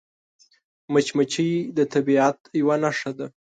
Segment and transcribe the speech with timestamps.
[0.91, 3.27] مچمچۍ د طبیعت یوه نښه ده